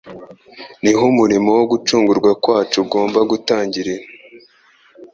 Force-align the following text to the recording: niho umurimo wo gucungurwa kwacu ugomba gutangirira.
niho 0.83 1.03
umurimo 1.11 1.49
wo 1.57 1.63
gucungurwa 1.71 2.29
kwacu 2.43 2.77
ugomba 2.83 3.19
gutangirira. 3.31 3.95